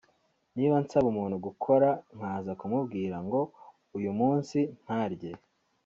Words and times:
niba 0.55 0.75
nsaba 0.83 1.07
umuntu 1.13 1.35
gukora 1.45 1.87
nkaza 2.17 2.51
kumubwira 2.59 3.15
ngo 3.25 3.41
uyu 3.97 4.11
munsi 4.19 4.57
ntarye 4.83 5.31